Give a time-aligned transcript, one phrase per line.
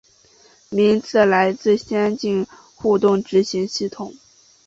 [0.69, 4.15] 名称来自先进互动执行系统。